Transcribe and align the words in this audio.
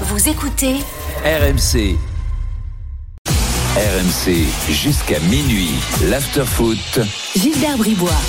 Vous 0.00 0.28
écoutez 0.28 0.74
RMC. 1.24 1.96
RMC 3.76 4.44
jusqu'à 4.68 5.20
minuit. 5.20 5.70
L'afterfoot. 6.10 6.98
Gilbert 7.36 7.78
Bribois.– 7.78 8.10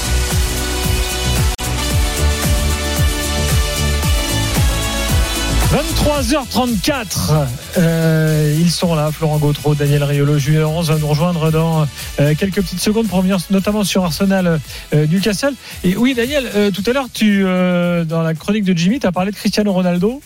23h34, 5.75 7.47
euh, 7.79 8.56
ils 8.58 8.72
sont 8.72 8.96
là, 8.96 9.12
Florent 9.12 9.40
Gautreau, 9.40 9.76
Daniel 9.76 10.04
Riolo, 10.04 10.38
Julien 10.38 10.62
Laurence 10.62 10.88
va 10.88 10.97
nous 10.97 11.08
rejoindre 11.08 11.52
dans 11.52 11.86
euh, 12.20 12.34
quelques 12.38 12.62
petites 12.62 12.79
secondes 12.79 13.08
pour 13.08 13.24
notamment 13.50 13.84
sur 13.84 14.06
Arsenal 14.06 14.62
euh, 14.94 15.08
Newcastle. 15.08 15.54
Et 15.84 15.97
oui, 15.97 16.13
Daniel, 16.13 16.45
euh, 16.55 16.72
tout 16.72 16.84
à 16.86 16.94
l'heure, 16.94 17.08
tu 17.12 17.44
euh, 17.44 18.05
dans 18.05 18.22
la 18.22 18.36
chronique 18.36 18.63
de 18.63 18.77
Jimmy, 18.77 19.00
tu 19.00 19.08
as 19.08 19.12
parlé 19.12 19.32
de 19.32 19.36
Cristiano 19.36 19.73
Ronaldo. 19.73 20.22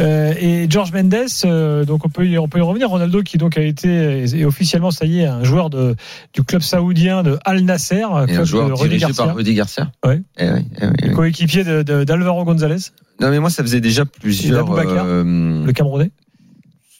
Euh, 0.00 0.32
et 0.38 0.66
George 0.70 0.92
Mendes, 0.92 1.14
euh, 1.44 1.84
donc 1.84 2.04
on 2.04 2.08
peut, 2.08 2.26
y, 2.26 2.38
on 2.38 2.48
peut 2.48 2.58
y 2.58 2.62
revenir. 2.62 2.88
Ronaldo 2.88 3.22
qui 3.22 3.36
donc 3.36 3.58
a 3.58 3.62
été 3.62 4.24
et 4.32 4.44
officiellement 4.44 4.90
ça 4.92 5.06
y 5.06 5.20
est 5.20 5.26
un 5.26 5.42
joueur 5.42 5.70
de, 5.70 5.96
du 6.32 6.44
club 6.44 6.62
saoudien 6.62 7.22
de 7.22 7.38
Al 7.44 7.62
Nasser, 7.62 8.04
Et 8.28 8.36
un 8.36 8.44
joueur 8.44 8.68
de 8.68 8.74
Rudy 8.74 8.90
dirigé 8.90 9.06
Garcia, 9.06 9.24
par 9.24 9.34
Rudy 9.34 9.54
Garcia. 9.54 9.90
Ouais. 10.04 10.22
Eh 10.38 10.50
oui, 10.50 10.60
eh 10.80 10.86
oui, 10.86 10.92
eh 11.02 11.08
oui. 11.08 11.14
coéquipier 11.14 11.64
d'Alvaro 11.64 12.44
González, 12.44 12.92
Non 13.20 13.30
mais 13.30 13.40
moi 13.40 13.50
ça 13.50 13.62
faisait 13.64 13.80
déjà 13.80 14.04
plusieurs 14.04 14.70
euh, 14.70 15.64
le 15.64 15.72
Camerounais. 15.72 16.12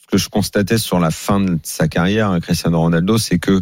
ce 0.02 0.06
que 0.08 0.18
je 0.18 0.28
constatais 0.28 0.78
sur 0.78 0.98
la 0.98 1.12
fin 1.12 1.40
de 1.40 1.58
sa 1.62 1.86
carrière, 1.86 2.30
hein, 2.30 2.40
Cristiano 2.40 2.80
Ronaldo, 2.80 3.16
c'est 3.18 3.38
que 3.38 3.60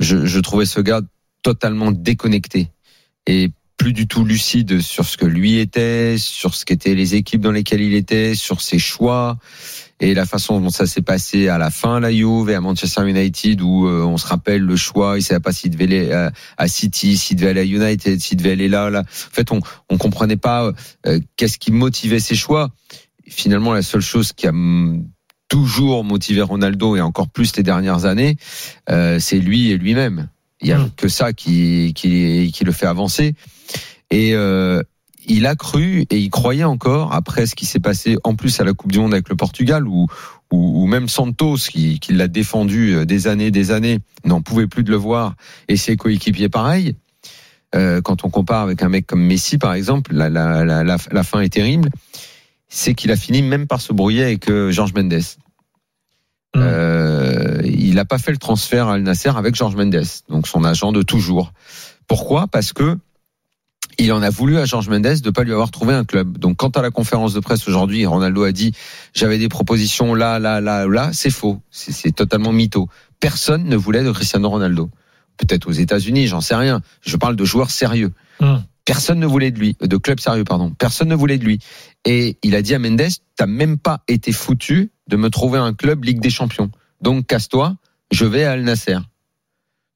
je, 0.00 0.26
je 0.26 0.40
trouvais 0.40 0.66
ce 0.66 0.80
gars 0.80 1.00
totalement 1.42 1.92
déconnecté 1.92 2.68
et 3.26 3.50
plus 3.86 3.92
du 3.92 4.08
tout 4.08 4.24
lucide 4.24 4.80
sur 4.80 5.04
ce 5.04 5.16
que 5.16 5.26
lui 5.26 5.60
était, 5.60 6.16
sur 6.18 6.56
ce 6.56 6.64
qu'étaient 6.64 6.96
les 6.96 7.14
équipes 7.14 7.40
dans 7.40 7.52
lesquelles 7.52 7.82
il 7.82 7.94
était, 7.94 8.34
sur 8.34 8.60
ses 8.60 8.80
choix 8.80 9.38
et 10.00 10.12
la 10.12 10.26
façon 10.26 10.60
dont 10.60 10.70
ça 10.70 10.88
s'est 10.88 11.02
passé 11.02 11.46
à 11.46 11.56
la 11.56 11.70
fin 11.70 11.98
à 11.98 12.00
la 12.00 12.10
Juve 12.10 12.50
et 12.50 12.56
à 12.56 12.60
Manchester 12.60 13.08
United 13.08 13.62
où 13.62 13.86
euh, 13.86 14.02
on 14.02 14.16
se 14.16 14.26
rappelle 14.26 14.62
le 14.62 14.74
choix, 14.74 15.18
il 15.18 15.22
savait 15.22 15.38
pas 15.38 15.52
s'il 15.52 15.70
devait 15.70 15.84
aller 15.84 16.30
à, 16.58 16.66
City, 16.66 17.16
s'il 17.16 17.36
devait 17.36 17.50
aller 17.50 17.60
à 17.60 17.64
United, 17.64 18.20
s'il 18.20 18.38
devait 18.38 18.50
aller 18.50 18.68
là, 18.68 18.90
là. 18.90 19.02
En 19.02 19.04
fait, 19.32 19.52
on 19.52 19.60
on 19.88 19.98
comprenait 19.98 20.36
pas 20.36 20.72
euh, 21.06 21.20
qu'est-ce 21.36 21.56
qui 21.56 21.70
motivait 21.70 22.18
ses 22.18 22.34
choix. 22.34 22.70
Finalement, 23.28 23.72
la 23.72 23.82
seule 23.82 24.00
chose 24.00 24.32
qui 24.32 24.48
a 24.48 24.52
toujours 25.46 26.02
motivé 26.02 26.42
Ronaldo 26.42 26.96
et 26.96 27.00
encore 27.00 27.28
plus 27.28 27.56
les 27.56 27.62
dernières 27.62 28.04
années, 28.04 28.36
euh, 28.90 29.20
c'est 29.20 29.38
lui 29.38 29.70
et 29.70 29.78
lui-même. 29.78 30.28
Il 30.60 30.68
y 30.68 30.72
a 30.72 30.78
Mm. 30.78 30.90
que 30.96 31.08
ça 31.08 31.32
qui, 31.32 31.92
qui, 31.94 32.50
qui 32.52 32.64
le 32.64 32.72
fait 32.72 32.86
avancer. 32.86 33.34
Et 34.10 34.34
euh, 34.34 34.82
il 35.26 35.46
a 35.46 35.54
cru 35.56 36.06
et 36.10 36.18
il 36.18 36.30
croyait 36.30 36.64
encore 36.64 37.12
après 37.12 37.46
ce 37.46 37.54
qui 37.54 37.66
s'est 37.66 37.80
passé 37.80 38.16
en 38.24 38.34
plus 38.34 38.60
à 38.60 38.64
la 38.64 38.72
Coupe 38.72 38.92
du 38.92 38.98
Monde 38.98 39.12
avec 39.12 39.28
le 39.28 39.36
Portugal 39.36 39.86
où 39.86 40.06
ou, 40.52 40.82
ou 40.82 40.86
même 40.86 41.08
Santos 41.08 41.56
qui, 41.68 41.98
qui 41.98 42.12
l'a 42.12 42.28
défendu 42.28 42.94
euh, 42.94 43.04
des 43.04 43.26
années 43.26 43.50
des 43.50 43.72
années 43.72 43.98
n'en 44.24 44.42
pouvait 44.42 44.68
plus 44.68 44.84
de 44.84 44.90
le 44.90 44.96
voir 44.96 45.34
et 45.68 45.76
ses 45.76 45.96
coéquipiers 45.96 46.48
pareil. 46.48 46.94
Euh, 47.74 48.00
quand 48.00 48.24
on 48.24 48.30
compare 48.30 48.62
avec 48.62 48.82
un 48.82 48.88
mec 48.88 49.06
comme 49.06 49.22
Messi 49.24 49.58
par 49.58 49.74
exemple, 49.74 50.14
la, 50.14 50.30
la, 50.30 50.64
la, 50.64 50.84
la, 50.84 51.22
fin 51.24 51.40
est 51.40 51.52
terrible. 51.52 51.90
C'est 52.68 52.94
qu'il 52.94 53.10
a 53.10 53.16
fini 53.16 53.42
même 53.42 53.66
par 53.66 53.80
se 53.80 53.92
brouiller 53.92 54.22
avec 54.22 54.48
euh, 54.48 54.70
Georges 54.70 54.94
Mendes. 54.94 55.20
Mm. 56.56 56.62
Euh, 56.62 57.60
il 57.64 57.94
n'a 57.94 58.04
pas 58.04 58.18
fait 58.18 58.32
le 58.32 58.38
transfert 58.38 58.88
à 58.88 58.94
Al 58.94 59.02
Nasser 59.02 59.30
avec 59.36 59.54
Georges 59.54 59.76
Mendes, 59.76 60.02
donc 60.28 60.48
son 60.48 60.64
agent 60.64 60.92
de 60.92 61.02
toujours. 61.02 61.52
Pourquoi? 62.06 62.46
Parce 62.46 62.72
que 62.72 62.98
il 63.98 64.12
en 64.12 64.22
a 64.22 64.30
voulu 64.30 64.58
à 64.58 64.64
Georges 64.64 64.88
Mendes 64.88 65.20
de 65.22 65.30
pas 65.30 65.42
lui 65.42 65.52
avoir 65.52 65.70
trouvé 65.70 65.94
un 65.94 66.04
club. 66.04 66.38
Donc 66.38 66.56
quand 66.56 66.76
à 66.76 66.82
la 66.82 66.90
conférence 66.90 67.32
de 67.32 67.40
presse 67.40 67.66
aujourd'hui, 67.66 68.04
Ronaldo 68.04 68.44
a 68.44 68.52
dit 68.52 68.72
j'avais 69.14 69.38
des 69.38 69.48
propositions 69.48 70.14
là, 70.14 70.38
là, 70.38 70.60
là, 70.60 70.86
là, 70.86 71.10
c'est 71.12 71.30
faux, 71.30 71.60
c'est 71.70 72.14
totalement 72.14 72.52
mytho. 72.52 72.88
Personne 73.20 73.64
ne 73.64 73.76
voulait 73.76 74.04
de 74.04 74.12
Cristiano 74.12 74.48
Ronaldo. 74.50 74.90
Peut-être 75.38 75.68
aux 75.68 75.72
États-Unis, 75.72 76.26
j'en 76.26 76.40
sais 76.40 76.54
rien. 76.54 76.80
Je 77.02 77.16
parle 77.16 77.36
de 77.36 77.44
joueurs 77.44 77.70
sérieux. 77.70 78.12
Hum. 78.40 78.62
Personne 78.86 79.18
ne 79.18 79.26
voulait 79.26 79.50
de 79.50 79.58
lui, 79.58 79.76
de 79.80 79.96
club 79.98 80.20
sérieux, 80.20 80.44
pardon. 80.44 80.70
Personne 80.70 81.08
ne 81.08 81.14
voulait 81.14 81.36
de 81.38 81.44
lui. 81.44 81.58
Et 82.06 82.38
il 82.42 82.54
a 82.54 82.62
dit 82.62 82.74
à 82.74 82.78
Mendes, 82.78 83.02
t'as 83.36 83.46
même 83.46 83.78
pas 83.78 84.02
été 84.08 84.32
foutu 84.32 84.90
de 85.08 85.16
me 85.16 85.28
trouver 85.28 85.58
un 85.58 85.74
club 85.74 86.04
Ligue 86.04 86.20
des 86.20 86.30
Champions. 86.30 86.70
Donc 87.02 87.26
casse-toi, 87.26 87.76
je 88.12 88.24
vais 88.24 88.44
à 88.44 88.52
Al 88.52 88.62
Nasser. 88.62 88.96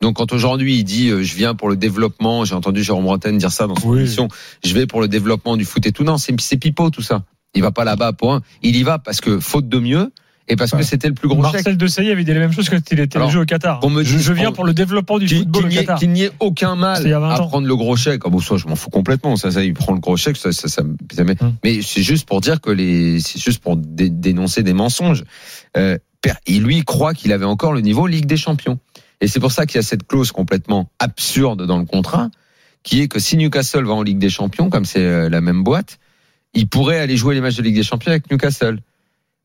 Donc 0.03 0.17
quand 0.17 0.33
aujourd'hui 0.33 0.77
il 0.79 0.85
dit 0.85 1.09
euh, 1.11 1.23
je 1.23 1.35
viens 1.37 1.55
pour 1.55 1.69
le 1.69 1.77
développement, 1.77 2.45
j'ai 2.45 2.55
entendu 2.55 2.83
Jérôme 2.83 3.05
Bretagne 3.05 3.39
dire 3.39 3.53
ça 3.53 3.67
dans 3.67 3.77
son 3.77 3.91
Oui. 3.91 4.01
émission, 4.01 4.29
je 4.65 4.75
vais 4.75 4.87
pour 4.87 5.01
le 5.01 5.09
développement 5.09 5.57
du 5.57 5.65
foot 5.65 5.87
et 5.87 5.93
tout. 5.93 6.05
Non, 6.05 6.19
c'est 6.19 6.39
c'est 6.41 6.57
pipeau 6.57 6.91
tout 6.91 7.03
ça. 7.03 7.23
Il 7.55 7.63
va 7.63 7.71
pas 7.71 7.85
là-bas 7.85 8.13
pour 8.13 8.35
un. 8.35 8.43
Il 8.63 8.77
y 8.77 8.83
va 8.83 8.99
parce 8.99 9.21
que 9.21 9.41
faute 9.41 9.69
de 9.69 9.79
mieux 9.79 10.13
et 10.51 10.57
parce 10.57 10.73
que 10.73 10.83
c'était 10.83 11.09
le 11.09 11.15
plus 11.15 11.29
gros 11.29 11.43
chèque. 11.45 11.53
Marcel 11.55 11.77
avait 12.11 12.25
dit 12.25 12.35
la 12.35 12.41
même 12.41 12.53
chose 12.53 12.69
quand 12.69 12.79
il 12.91 13.01
était 13.01 13.17
Alors, 13.17 13.31
joué 13.31 13.43
au 13.43 13.45
Qatar. 13.47 13.81
me 13.89 14.03
je, 14.03 14.33
viens 14.33 14.53
pour 14.53 14.65
le 14.65 14.75
développement 14.75 15.19
du 15.19 15.29
football 15.29 15.63
qu'il 15.63 15.67
au 15.67 15.69
n'y 15.71 15.77
ait, 15.77 15.81
Qatar. 15.81 15.99
qu'il 15.99 16.11
n'y 16.11 16.23
ait 16.25 16.33
aucun 16.41 16.75
mal 16.77 16.97
C'était 16.97 17.09
il 17.09 17.13
y 17.13 17.15
a 17.15 17.21
20 17.21 17.31
à 17.35 17.39
prendre 17.39 17.67
le 17.67 17.77
gros 17.77 17.97
chèque. 17.97 18.23
Ah 18.27 18.29
bon, 18.29 18.41
ça, 18.41 18.57
je 18.57 18.67
m'en 18.67 18.77
fous 18.77 18.91
complètement. 18.91 19.37
Ça, 19.37 19.51
ça, 19.51 19.63
il 19.63 19.73
prend 19.75 19.93
le 19.93 20.01
gros 20.01 20.17
chèque. 20.17 20.37
Ça, 20.37 20.53
ça, 20.53 20.83
me- 20.83 20.97
Hum. 21.41 21.55
Mais 21.65 21.81
c'est 21.83 22.03
juste 22.03 22.27
pour 22.29 22.41
dire 22.41 22.61
que 22.61 22.71
les, 22.71 23.21
c'est 23.21 23.41
juste 23.41 23.63
pour 23.63 23.77
dé- 23.77 24.11
dénoncer 24.11 24.63
des 24.63 24.73
mensonges. 24.73 25.23
Euh, 25.77 25.97
il 26.47 26.63
lui 26.65 26.83
croit 26.85 27.15
qu'il 27.15 27.33
avait 27.33 27.45
encore 27.45 27.73
le 27.73 27.81
niveau 27.81 28.07
Ligue 28.07 28.27
des 28.27 28.37
Champions. 28.37 28.79
Et 29.21 29.29
c'est 29.29 29.39
pour 29.41 29.53
ça 29.53 29.65
qu'il 29.67 29.77
y 29.77 29.79
a 29.79 29.83
cette 29.83 30.07
clause 30.07 30.33
complètement 30.33 30.91
absurde 30.99 31.67
dans 31.67 31.79
le 31.79 31.85
contrat, 31.85 32.31
qui 32.83 33.03
est 33.03 33.09
que 33.09 33.19
si 33.21 33.37
Newcastle 33.37 33.85
va 33.85 33.93
en 33.93 34.03
Ligue 34.03 34.19
des 34.19 34.31
Champions, 34.31 34.71
comme 34.71 34.85
c'est 34.85 35.05
euh, 35.05 35.29
la 35.29 35.41
même 35.41 35.63
boîte, 35.63 35.99
il 36.55 36.69
pourrait 36.69 36.99
aller 36.99 37.17
jouer 37.17 37.35
les 37.35 37.41
matchs 37.41 37.57
de 37.57 37.63
Ligue 37.63 37.77
des 37.77 37.83
Champions 37.83 38.11
avec 38.11 38.31
Newcastle. 38.31 38.81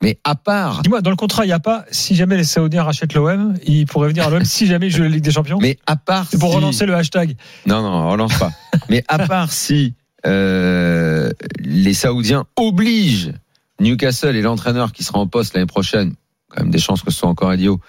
Mais 0.06 0.20
à 0.24 0.36
part 0.36 0.82
Dis-moi, 0.84 1.02
dans 1.02 1.10
le 1.10 1.16
contrat, 1.16 1.46
il 1.46 1.48
n'y 1.48 1.54
a 1.54 1.60
pas, 1.60 1.84
si 1.92 2.16
jamais 2.16 2.38
les 2.38 2.44
Saoudiens 2.44 2.84
rachètent 2.84 3.14
l'OM, 3.16 3.56
ils 3.66 3.86
pourraient 3.88 4.10
venir 4.10 4.28
à 4.28 4.30
l'OM 4.30 4.46
si 4.46 4.68
jamais 4.68 4.88
ils 4.88 4.92
jouent 4.92 5.02
la 5.04 5.10
Ligue 5.10 5.24
des 5.24 5.32
Champions. 5.32 5.58
mais 5.60 5.78
à 5.88 5.96
part 5.96 6.28
C'est 6.30 6.40
pour 6.40 6.52
si- 6.52 6.56
relancer 6.58 6.86
le 6.86 6.94
hashtag. 6.96 7.36
Non, 7.66 7.82
non, 7.82 7.90
on 7.90 8.12
relance 8.12 8.38
pas. 8.38 8.52
Mais 8.90 9.04
à 9.08 9.26
part 9.28 9.52
si 9.52 9.96
euh, 10.28 11.32
les 11.60 11.94
Saoudiens 11.94 12.46
obligent 12.56 13.32
Newcastle 13.80 14.36
et 14.36 14.42
l'entraîneur 14.42 14.92
qui 14.92 15.04
sera 15.04 15.20
en 15.20 15.28
poste 15.28 15.54
l'année 15.56 15.66
prochaine, 15.66 16.14
quand 16.50 16.62
même 16.62 16.72
des 16.72 16.78
chances 16.80 17.02
que 17.02 17.12
ce 17.12 17.18
soit 17.20 17.30
encore 17.30 17.52
Elio, 17.54 17.80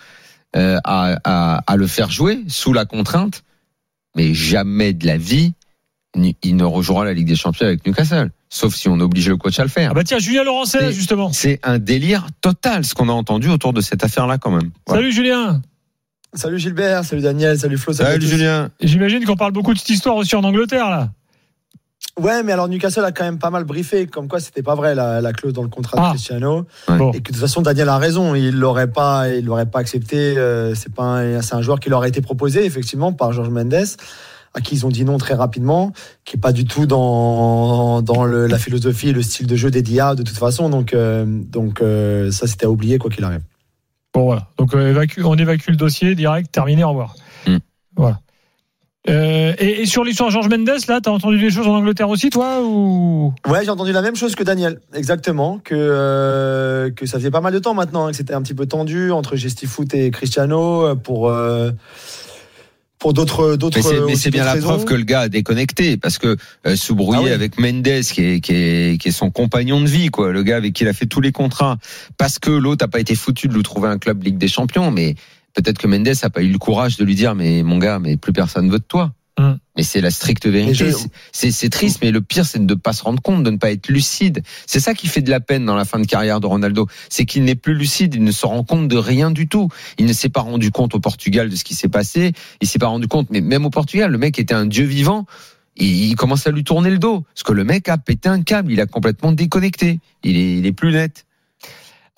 euh, 0.56 0.78
à, 0.84 1.18
à, 1.24 1.62
à 1.66 1.76
le 1.76 1.86
faire 1.86 2.10
jouer 2.10 2.42
sous 2.48 2.72
la 2.72 2.86
contrainte, 2.86 3.42
mais 4.16 4.32
jamais 4.34 4.92
de 4.94 5.06
la 5.06 5.18
vie, 5.18 5.52
il 6.42 6.56
ne 6.56 6.64
rejouera 6.64 7.04
la 7.04 7.12
Ligue 7.12 7.28
des 7.28 7.36
Champions 7.36 7.66
avec 7.66 7.86
Newcastle. 7.86 8.30
Sauf 8.56 8.74
si 8.74 8.88
on 8.88 8.98
oblige 9.00 9.28
le 9.28 9.36
coach 9.36 9.58
à 9.58 9.64
le 9.64 9.68
faire. 9.68 9.90
Ah 9.90 9.94
bah 9.94 10.02
tiens, 10.02 10.18
Julien 10.18 10.42
Laurent, 10.42 10.64
c'est 10.64 10.80
là, 10.80 10.86
C'est- 10.88 10.92
justement. 10.94 11.30
C'est 11.30 11.60
un 11.62 11.78
délire 11.78 12.26
total 12.40 12.84
ce 12.86 12.94
qu'on 12.94 13.10
a 13.10 13.12
entendu 13.12 13.50
autour 13.50 13.74
de 13.74 13.82
cette 13.82 14.02
affaire-là 14.02 14.38
quand 14.38 14.50
même. 14.50 14.70
Voilà. 14.86 15.02
Salut 15.02 15.12
Julien. 15.12 15.60
Salut 16.32 16.58
Gilbert, 16.58 17.04
salut 17.04 17.20
Daniel, 17.22 17.58
salut 17.58 17.76
Flo. 17.76 17.92
Salut. 17.92 18.26
Julien. 18.26 18.70
J'imagine 18.80 19.24
qu'on 19.26 19.36
parle 19.36 19.52
beaucoup 19.52 19.74
de 19.74 19.78
cette 19.78 19.90
histoire 19.90 20.16
aussi 20.16 20.34
en 20.36 20.44
Angleterre, 20.44 20.88
là. 20.88 21.10
Ouais, 22.18 22.42
mais 22.42 22.52
alors 22.52 22.68
Newcastle 22.68 23.04
a 23.04 23.12
quand 23.12 23.24
même 23.24 23.38
pas 23.38 23.50
mal 23.50 23.64
briefé, 23.64 24.06
comme 24.06 24.26
quoi 24.26 24.40
c'était 24.40 24.62
pas 24.62 24.74
vrai 24.74 24.94
la, 24.94 25.20
la 25.20 25.32
clause 25.34 25.52
dans 25.52 25.62
le 25.62 25.68
contrat 25.68 25.98
Ah. 26.00 26.04
de 26.06 26.10
Cristiano, 26.14 26.66
Ouais. 26.88 26.96
Bon. 26.96 27.10
et 27.12 27.20
que 27.20 27.30
de 27.30 27.36
toute 27.36 27.36
façon 27.36 27.60
Daniel 27.60 27.90
a 27.90 27.98
raison, 27.98 28.34
il 28.34 28.56
l'aurait 28.58 28.90
pas, 28.90 29.28
il 29.28 29.44
l'aurait 29.44 29.66
pas 29.66 29.80
accepté. 29.80 30.16
euh, 30.38 30.74
c'est 30.74 30.94
pas, 30.94 31.02
un, 31.04 31.42
c'est 31.42 31.54
un 31.54 31.60
joueur 31.62 31.78
qui 31.78 31.90
leur 31.90 32.00
a 32.02 32.08
été 32.08 32.22
proposé 32.22 32.64
effectivement 32.64 33.12
par 33.12 33.32
George 33.34 33.50
Mendes, 33.50 33.84
à 34.56 34.60
qui 34.60 34.74
ils 34.74 34.86
ont 34.86 34.88
dit 34.88 35.04
non 35.04 35.18
très 35.18 35.34
rapidement, 35.34 35.92
qui 36.24 36.36
est 36.36 36.40
pas 36.40 36.52
du 36.52 36.64
tout 36.64 36.86
dans 36.86 38.02
dans 38.02 38.24
le, 38.24 38.48
la 38.48 38.58
philosophie 38.58 39.10
et 39.10 39.12
le 39.12 39.22
style 39.22 39.46
de 39.46 39.54
jeu 39.54 39.70
des 39.70 39.82
Dia 39.82 40.14
de 40.14 40.24
toute 40.24 40.38
façon. 40.38 40.68
Donc 40.70 40.94
euh, 40.94 41.24
donc 41.26 41.80
euh, 41.80 42.32
ça 42.32 42.48
c'était 42.48 42.66
à 42.66 42.70
oublier 42.70 42.98
quoi 42.98 43.10
qu'il 43.10 43.22
arrive. 43.22 43.42
Bon, 44.14 44.24
voilà. 44.24 44.48
Donc, 44.56 44.74
euh, 44.74 44.94
évacue- 44.94 45.22
on 45.24 45.36
évacue 45.36 45.68
le 45.68 45.76
dossier 45.76 46.14
direct, 46.14 46.50
terminé, 46.50 46.82
au 46.84 46.88
revoir. 46.88 47.16
Hmm. 47.46 47.58
Voilà. 47.96 48.20
Euh, 49.10 49.52
et, 49.58 49.82
et 49.82 49.86
sur 49.86 50.04
l'histoire 50.04 50.30
Georges 50.30 50.48
Mendes, 50.48 50.70
là, 50.88 51.00
t'as 51.02 51.10
entendu 51.10 51.38
des 51.38 51.50
choses 51.50 51.68
en 51.68 51.74
Angleterre 51.74 52.08
aussi, 52.08 52.30
toi 52.30 52.62
ou... 52.62 53.34
Ouais, 53.46 53.62
j'ai 53.62 53.70
entendu 53.70 53.92
la 53.92 54.00
même 54.00 54.16
chose 54.16 54.34
que 54.34 54.42
Daniel, 54.42 54.80
exactement, 54.94 55.58
que 55.62 55.74
euh, 55.76 56.90
que 56.90 57.04
ça 57.04 57.18
faisait 57.18 57.30
pas 57.30 57.42
mal 57.42 57.52
de 57.52 57.58
temps 57.58 57.74
maintenant, 57.74 58.06
hein, 58.06 58.10
que 58.12 58.16
c'était 58.16 58.32
un 58.32 58.40
petit 58.40 58.54
peu 58.54 58.64
tendu 58.64 59.12
entre 59.12 59.36
Gestifoot 59.36 59.92
et 59.94 60.10
Cristiano 60.10 60.96
pour 60.96 61.28
euh, 61.28 61.70
pour 62.98 63.12
d'autres 63.12 63.56
d'autres. 63.56 63.78
Mais 63.78 64.14
c'est, 64.14 64.22
c'est 64.22 64.30
bien 64.30 64.44
la 64.44 64.56
preuve 64.56 64.84
que 64.84 64.94
le 64.94 65.02
gars 65.04 65.20
a 65.20 65.28
déconnecté 65.28 65.96
parce 65.96 66.18
que 66.18 66.36
euh, 66.66 66.76
se 66.76 66.92
brouiller 66.92 67.20
Ah 67.20 67.24
oui. 67.26 67.32
avec 67.32 67.58
Mendes 67.58 67.82
qui 68.02 68.22
est, 68.22 68.40
qui 68.40 68.52
est 68.52 69.00
qui 69.00 69.08
est 69.08 69.12
son 69.12 69.30
compagnon 69.30 69.80
de 69.80 69.86
vie 69.86 70.08
quoi, 70.08 70.32
le 70.32 70.42
gars 70.42 70.56
avec 70.56 70.72
qui 70.72 70.84
il 70.84 70.88
a 70.88 70.92
fait 70.92 71.06
tous 71.06 71.20
les 71.20 71.32
contrats 71.32 71.78
parce 72.18 72.38
que 72.38 72.50
l'autre 72.50 72.84
a 72.84 72.88
pas 72.88 73.00
été 73.00 73.14
foutu 73.14 73.48
de 73.48 73.54
lui 73.54 73.62
trouver 73.62 73.88
un 73.88 73.98
club 73.98 74.22
Ligue 74.22 74.38
des 74.38 74.48
Champions, 74.48 74.90
mais 74.90 75.14
peut-être 75.54 75.78
que 75.78 75.86
Mendes 75.86 76.08
a 76.22 76.30
pas 76.30 76.42
eu 76.42 76.48
le 76.48 76.58
courage 76.58 76.96
de 76.96 77.04
lui 77.04 77.14
dire 77.14 77.34
mais 77.34 77.62
mon 77.62 77.78
gars 77.78 77.98
mais 77.98 78.16
plus 78.16 78.32
personne 78.32 78.70
veut 78.70 78.78
de 78.78 78.84
toi. 78.84 79.12
Mais 79.76 79.82
c'est 79.82 80.00
la 80.00 80.10
stricte 80.10 80.46
vérité. 80.46 80.72
Je- 80.90 81.50
C'est- 81.50 81.50
triste, 81.68 81.98
mais 82.02 82.10
le 82.10 82.22
pire, 82.22 82.46
c'est 82.46 82.58
de 82.64 82.74
ne 82.74 82.78
pas 82.78 82.94
se 82.94 83.02
rendre 83.02 83.20
compte, 83.20 83.42
de 83.42 83.50
ne 83.50 83.58
pas 83.58 83.70
être 83.70 83.88
lucide. 83.88 84.42
C'est 84.66 84.80
ça 84.80 84.94
qui 84.94 85.06
fait 85.08 85.20
de 85.20 85.28
la 85.30 85.40
peine 85.40 85.66
dans 85.66 85.74
la 85.76 85.84
fin 85.84 85.98
de 85.98 86.06
carrière 86.06 86.40
de 86.40 86.46
Ronaldo. 86.46 86.86
C'est 87.10 87.26
qu'il 87.26 87.44
n'est 87.44 87.54
plus 87.54 87.74
lucide, 87.74 88.14
il 88.14 88.24
ne 88.24 88.32
se 88.32 88.46
rend 88.46 88.64
compte 88.64 88.88
de 88.88 88.96
rien 88.96 89.30
du 89.30 89.46
tout. 89.48 89.68
Il 89.98 90.06
ne 90.06 90.12
s'est 90.14 90.30
pas 90.30 90.40
rendu 90.40 90.70
compte 90.70 90.94
au 90.94 91.00
Portugal 91.00 91.50
de 91.50 91.56
ce 91.56 91.64
qui 91.64 91.74
s'est 91.74 91.90
passé. 91.90 92.32
Il 92.62 92.68
s'est 92.68 92.78
pas 92.78 92.86
rendu 92.86 93.08
compte, 93.08 93.28
mais 93.30 93.42
même 93.42 93.66
au 93.66 93.70
Portugal, 93.70 94.10
le 94.10 94.16
mec 94.18 94.38
était 94.38 94.54
un 94.54 94.64
dieu 94.64 94.84
vivant. 94.86 95.26
Il, 95.76 96.06
il 96.06 96.14
commence 96.16 96.46
à 96.46 96.50
lui 96.50 96.64
tourner 96.64 96.88
le 96.88 96.98
dos. 96.98 97.24
Parce 97.34 97.42
que 97.42 97.52
le 97.52 97.64
mec 97.64 97.90
a 97.90 97.98
pété 97.98 98.30
un 98.30 98.42
câble, 98.42 98.72
il 98.72 98.80
a 98.80 98.86
complètement 98.86 99.32
déconnecté. 99.32 100.00
Il 100.24 100.38
est, 100.38 100.56
il 100.58 100.64
est 100.66 100.72
plus 100.72 100.92
net. 100.92 101.26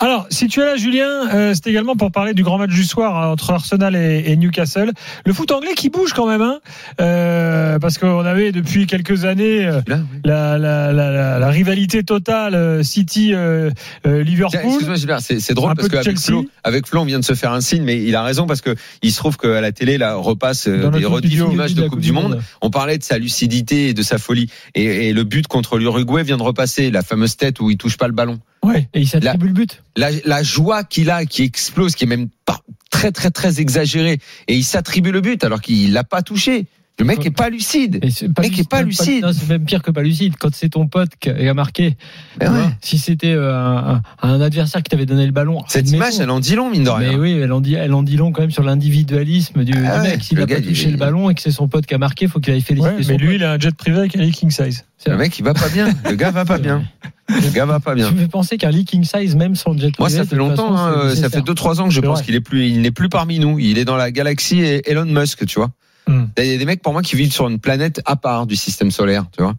Alors, 0.01 0.29
si 0.31 0.47
tu 0.47 0.61
es 0.61 0.65
là, 0.65 0.77
Julien, 0.77 1.29
euh, 1.35 1.55
c'est 1.55 1.69
également 1.69 1.97
pour 1.97 2.13
parler 2.13 2.33
du 2.33 2.45
grand 2.45 2.57
match 2.57 2.71
du 2.71 2.85
soir 2.85 3.21
euh, 3.21 3.33
entre 3.33 3.51
Arsenal 3.51 3.97
et, 3.97 4.23
et 4.27 4.37
Newcastle. 4.37 4.93
Le 5.27 5.33
foot 5.33 5.51
anglais 5.51 5.75
qui 5.75 5.91
bouge 5.91 6.13
quand 6.13 6.29
même, 6.29 6.41
hein, 6.41 6.61
euh, 7.01 7.81
parce 7.81 7.99
qu'on 7.99 8.25
avait 8.25 8.53
depuis 8.53 8.87
quelques 8.87 9.25
années 9.25 9.67
euh, 9.67 9.81
Là, 9.89 9.99
oui. 9.99 10.21
la, 10.25 10.57
la, 10.57 10.93
la, 10.93 11.41
la, 11.41 11.49
rivalité 11.51 12.05
totale 12.05 12.55
euh, 12.55 12.85
City 12.85 13.33
euh, 13.35 13.71
c'est 14.05 15.55
drôle 15.55 15.73
Un 15.73 15.75
parce 15.75 15.89
qu'avec. 15.89 16.17
Flo, 16.17 16.47
avec 16.63 16.87
Flo, 16.87 17.01
on 17.01 17.05
vient 17.05 17.19
de 17.19 17.25
se 17.25 17.35
faire 17.35 17.51
un 17.51 17.61
signe, 17.61 17.83
mais 17.83 18.01
il 18.01 18.15
a 18.15 18.23
raison 18.23 18.47
parce 18.47 18.61
que 18.61 18.77
il 19.03 19.11
se 19.11 19.17
trouve 19.17 19.37
qu'à 19.37 19.61
la 19.61 19.73
télé, 19.73 19.99
là, 19.99 20.15
repasse 20.15 20.69
des 20.69 20.77
notre 20.79 21.05
rediff 21.09 21.31
vidéo 21.33 21.49
d'images 21.49 21.75
de 21.75 21.89
Coupe 21.89 21.99
du 21.99 22.13
Monde. 22.13 22.41
On 22.63 22.71
parlait 22.71 22.99
de 22.99 23.03
sa 23.03 23.19
lucidité 23.19 23.89
et 23.89 23.95
de 23.95 24.03
sa 24.03 24.19
folie. 24.19 24.49
Et, 24.77 25.09
et 25.09 25.13
le 25.13 25.25
but 25.25 25.49
contre 25.49 25.77
l'Uruguay 25.77 26.23
vient 26.23 26.37
de 26.37 26.43
repasser, 26.45 26.93
la 26.93 27.03
fameuse 27.03 27.37
tête 27.37 27.59
où 27.59 27.69
il 27.69 27.77
touche 27.77 27.97
pas 27.97 28.07
le 28.07 28.15
ballon. 28.15 28.39
Ouais. 28.65 28.89
Et 28.95 29.01
il 29.01 29.09
s'attribue 29.09 29.47
le 29.49 29.53
but. 29.53 29.83
La, 29.97 30.09
la 30.25 30.43
joie 30.43 30.85
qu'il 30.85 31.11
a, 31.11 31.25
qui 31.27 31.43
explose, 31.43 31.95
qui 31.95 32.05
est 32.05 32.09
même 32.09 32.29
pas- 32.45 32.61
très 32.91 33.13
très 33.13 33.31
très 33.31 33.61
exagérée, 33.61 34.19
et 34.49 34.57
il 34.57 34.65
s'attribue 34.65 35.13
le 35.13 35.21
but 35.21 35.45
alors 35.45 35.61
qu'il 35.61 35.93
l'a 35.93 36.05
pas 36.05 36.23
touché. 36.23 36.67
Le 37.01 37.05
mec 37.05 37.25
est 37.25 37.31
pas 37.31 37.49
lucide. 37.49 38.01
Pas 38.35 38.43
Mec 38.43 38.59
est 38.59 38.69
pas 38.69 38.83
lucide. 38.83 39.25
c'est 39.33 39.49
même 39.49 39.65
pire 39.65 39.83
que 39.83 39.93
pas 39.93 40.03
lucide. 40.03 40.35
Quand 40.37 40.53
c'est 40.53 40.71
ton 40.71 40.89
pote 40.89 41.11
qui 41.21 41.31
a 41.31 41.55
marqué, 41.55 41.97
Ben 42.39 42.47
tu 42.49 42.53
ouais. 42.53 42.59
vois, 42.61 42.73
si 42.81 42.99
c'était 42.99 43.31
euh, 43.35 43.95
un, 44.21 44.41
adversaire 44.41 44.83
qui 44.83 44.91
t'avait 44.91 45.07
donné 45.07 45.25
le 45.25 45.31
ballon. 45.31 45.63
Cette 45.69 45.89
image, 45.93 46.19
elle 46.19 46.31
en 46.31 46.41
dit 46.41 46.57
long, 46.57 46.71
mine 46.73 46.83
de 46.83 46.91
Mais 46.99 47.11
rien. 47.11 47.19
oui, 47.21 47.39
elle 47.41 47.53
en 47.53 47.61
dit, 47.61 47.75
elle 47.75 47.95
en 47.95 48.03
dit 48.03 48.17
long 48.17 48.33
quand 48.33 48.41
même 48.41 48.51
sur 48.51 48.65
l'individualisme 48.65 49.63
du, 49.63 49.75
Ah 49.77 50.01
du 50.01 50.07
ouais, 50.09 50.11
mec. 50.17 50.25
S'il 50.25 50.39
le 50.39 50.43
a 50.43 50.47
pas 50.49 50.55
gars, 50.55 50.61
touché 50.61 50.83
il 50.85 50.89
est- 50.89 50.93
le 50.93 50.97
ballon 50.97 51.31
et 51.31 51.37
que 51.37 51.41
c'est 51.43 51.53
son 51.53 51.69
pote 51.69 51.87
qui 51.87 51.95
a 51.95 51.99
marqué, 51.99 52.27
faut 52.27 52.41
qu'il 52.41 52.53
aille 52.53 52.63
féliciter 52.63 52.97
Ouais, 52.97 53.03
son 53.05 53.13
mais 53.13 53.19
lui, 53.19 53.27
pote. 53.29 53.37
il 53.37 53.45
a 53.45 53.53
un 53.53 53.59
jet 53.61 53.77
privé 53.77 53.99
avec 53.99 54.17
un 54.17 54.21
lit 54.21 54.33
king 54.33 54.51
size. 54.51 54.85
C'est 54.97 55.11
Le 55.11 55.19
mec, 55.19 55.39
il 55.39 55.45
va 55.45 55.55
pas 55.55 55.69
bien. 55.69 55.89
Le 56.05 56.17
gars 56.17 56.33
va 56.33 56.45
pas 56.45 56.59
bien. 56.59 56.83
Le 57.29 57.51
gars 57.51 57.67
va 57.67 57.79
pas 57.81 57.95
bien. 57.95 58.09
Tu 58.09 58.15
me 58.15 58.21
fais 58.21 58.29
penser 58.29 58.57
qu'un 58.57 58.71
leaking 58.71 59.05
size, 59.05 59.37
même 59.37 59.55
sans 59.55 59.77
jet 59.77 59.93
Moi, 59.99 60.09
ça 60.09 60.25
fait 60.25 60.37
longtemps, 60.37 60.75
façon, 60.77 60.99
hein, 60.99 61.15
ça 61.15 61.29
fait 61.29 61.43
deux 61.43 61.55
trois 61.55 61.81
ans 61.81 61.89
que 61.89 61.95
je 61.95 62.01
pense 62.01 62.23
qu'il 62.23 62.35
est 62.35 62.41
plus, 62.41 62.69
il 62.69 62.81
n'est 62.81 62.91
plus 62.91 63.09
parmi 63.09 63.39
nous. 63.39 63.59
Il 63.59 63.79
est 63.79 63.85
dans 63.85 63.97
la 63.97 64.11
galaxie 64.11 64.61
et 64.61 64.91
Elon 64.91 65.05
Musk, 65.05 65.45
tu 65.47 65.59
vois. 65.59 65.71
Hmm. 66.07 66.25
Il 66.39 66.47
y 66.47 66.55
a 66.55 66.57
des 66.59 66.65
mecs 66.65 66.81
pour 66.83 66.93
moi 66.95 67.03
qui 67.03 67.17
vivent 67.17 67.33
sur 67.33 67.49
une 67.49 67.59
planète 67.59 68.01
à 68.07 68.17
part 68.17 68.47
du 68.47 68.57
système 68.57 68.91
solaire, 68.91 69.27
tu 69.37 69.43
vois. 69.43 69.55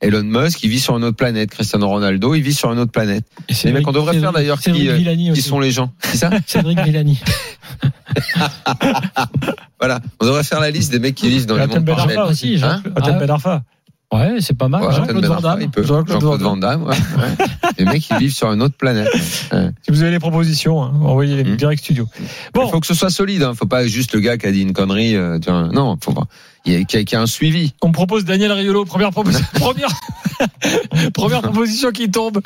Elon 0.00 0.22
Musk, 0.22 0.62
il 0.62 0.70
vit 0.70 0.78
sur 0.78 0.96
une 0.96 1.02
autre 1.02 1.16
planète. 1.16 1.50
Cristiano 1.50 1.88
Ronaldo, 1.88 2.36
il 2.36 2.40
vit 2.42 2.54
sur 2.54 2.72
une 2.72 2.78
autre 2.78 2.92
planète. 2.92 3.24
Et 3.48 3.54
Les 3.64 3.72
mecs, 3.72 3.88
on 3.88 3.90
devrait 3.90 4.12
Cédric- 4.12 4.20
faire 4.20 4.32
d'ailleurs 4.32 4.60
qui, 4.60 4.88
euh, 4.88 5.32
Qui 5.34 5.42
sont 5.42 5.58
les 5.58 5.72
gens 5.72 5.92
C'est 6.04 6.18
ça? 6.18 6.30
Cédric 6.46 6.78
Villani. 6.82 7.20
Voilà. 9.80 10.00
On 10.20 10.26
devrait 10.26 10.44
faire 10.44 10.60
la 10.60 10.70
liste 10.70 10.92
des 10.92 10.98
mecs 10.98 11.14
qui 11.14 11.28
vivent 11.28 11.46
dans 11.46 11.56
les 11.56 11.66
mondes 11.66 11.84
parallèles. 11.84 12.18
Aussi, 12.20 12.58
Hein? 12.62 12.82
Atem 12.96 13.26
Ah. 13.44 13.62
Ouais, 14.12 14.36
c'est 14.40 14.56
pas 14.56 14.68
mal. 14.68 14.82
Ouais, 14.84 14.94
Jean-Claude 14.94 15.24
Van 15.26 15.40
Damme. 15.40 15.60
il 15.60 15.68
peut. 15.70 15.82
Jean-Claude 15.82 16.08
Jean-Claude 16.22 16.40
Van 16.40 16.56
Damme. 16.56 16.84
ouais, 16.84 16.94
ouais. 16.96 17.46
Les 17.78 17.84
mecs, 17.84 18.08
ils 18.08 18.16
vivent 18.16 18.34
sur 18.34 18.50
une 18.50 18.62
autre 18.62 18.74
planète. 18.76 19.08
Si 19.14 19.90
vous 19.90 20.00
avez 20.02 20.10
les 20.12 20.18
propositions, 20.18 20.82
hein, 20.82 20.92
envoyez-les 21.02 21.44
Hmm. 21.44 21.56
direct 21.56 21.82
studio. 21.84 22.06
Il 22.18 22.68
faut 22.70 22.80
que 22.80 22.86
ce 22.86 22.94
soit 22.94 23.10
solide. 23.10 23.42
Hein. 23.42 23.52
Faut 23.54 23.66
pas 23.66 23.86
juste 23.86 24.14
le 24.14 24.20
gars 24.20 24.38
qui 24.38 24.46
a 24.46 24.52
dit 24.52 24.62
une 24.62 24.72
connerie. 24.72 25.14
euh, 25.14 25.38
tu 25.38 25.50
vois. 25.50 25.68
Non, 25.72 25.98
faut 26.02 26.12
pas. 26.12 26.24
Il 26.64 26.72
y 26.72 26.76
a, 26.76 26.84
qu'il 26.84 27.12
y 27.12 27.14
a- 27.16 27.20
un 27.20 27.26
suivi. 27.26 27.72
on 27.82 27.88
me 27.88 27.92
propose 27.92 28.24
Daniel 28.24 28.52
Riolo, 28.52 28.84
première 28.84 29.10
proposition, 29.10 29.46
première, 29.54 29.88
première 31.14 31.40
proposition 31.42 31.90
qui 31.92 32.10
tombe. 32.10 32.40